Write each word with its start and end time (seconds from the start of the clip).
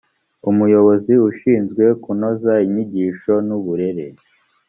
umuyobozi 0.49 1.13
ushinzwe 1.29 1.83
kunoza 2.03 2.53
inyigisho 2.65 3.33
n 3.47 3.49
uburere 3.57 4.05